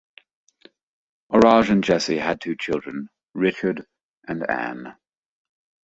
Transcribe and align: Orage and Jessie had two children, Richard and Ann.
Orage 1.31 1.69
and 1.69 1.83
Jessie 1.83 2.17
had 2.17 2.41
two 2.41 2.55
children, 2.55 3.07
Richard 3.35 3.85
and 4.27 4.41
Ann. 4.49 4.95